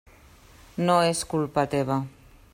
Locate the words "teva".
1.77-2.01